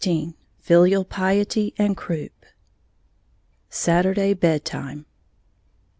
XVI 0.01 0.33
FILIAL 0.57 1.05
PIETY 1.05 1.75
AND 1.77 1.95
CROUP 1.95 2.33
_Saturday 3.69 4.33
Bed 4.33 4.65
time. 4.65 5.05